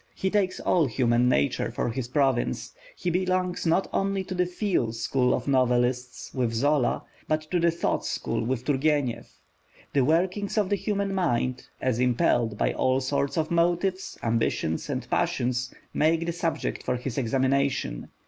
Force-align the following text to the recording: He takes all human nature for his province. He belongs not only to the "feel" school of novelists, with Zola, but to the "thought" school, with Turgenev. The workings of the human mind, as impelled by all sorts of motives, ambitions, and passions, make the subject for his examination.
He 0.15 0.31
takes 0.31 0.59
all 0.59 0.87
human 0.87 1.29
nature 1.29 1.69
for 1.69 1.91
his 1.91 2.07
province. 2.07 2.73
He 2.95 3.11
belongs 3.11 3.67
not 3.67 3.87
only 3.93 4.23
to 4.23 4.33
the 4.33 4.47
"feel" 4.47 4.93
school 4.93 5.31
of 5.31 5.47
novelists, 5.47 6.33
with 6.33 6.53
Zola, 6.53 7.03
but 7.27 7.41
to 7.51 7.59
the 7.59 7.69
"thought" 7.69 8.03
school, 8.03 8.43
with 8.43 8.65
Turgenev. 8.65 9.27
The 9.93 10.03
workings 10.03 10.57
of 10.57 10.69
the 10.69 10.75
human 10.75 11.13
mind, 11.13 11.67
as 11.79 11.99
impelled 11.99 12.57
by 12.57 12.73
all 12.73 12.99
sorts 12.99 13.37
of 13.37 13.51
motives, 13.51 14.17
ambitions, 14.23 14.89
and 14.89 15.07
passions, 15.07 15.71
make 15.93 16.25
the 16.25 16.33
subject 16.33 16.81
for 16.81 16.95
his 16.95 17.19
examination. 17.19 18.09